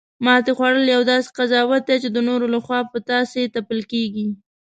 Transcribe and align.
ماتې 0.25 0.51
خوړل 0.57 0.85
یو 0.95 1.01
داسې 1.11 1.29
قضاوت 1.37 1.83
دی، 1.87 1.97
چی 2.03 2.09
د 2.11 2.17
نورو 2.29 2.45
لخوا 2.55 2.79
په 2.91 2.97
تاسې 3.11 3.39
تپل 3.55 3.79
کیږي 3.91 4.27